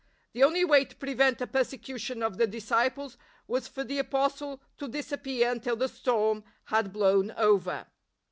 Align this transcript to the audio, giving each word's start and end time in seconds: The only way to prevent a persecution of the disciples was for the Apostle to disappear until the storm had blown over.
The 0.33 0.41
only 0.43 0.65
way 0.65 0.83
to 0.85 0.95
prevent 0.95 1.39
a 1.41 1.45
persecution 1.45 2.23
of 2.23 2.37
the 2.39 2.47
disciples 2.47 3.17
was 3.47 3.67
for 3.67 3.83
the 3.83 3.99
Apostle 3.99 4.59
to 4.79 4.87
disappear 4.87 5.51
until 5.51 5.75
the 5.75 5.87
storm 5.87 6.43
had 6.69 6.91
blown 6.91 7.29
over. 7.37 7.85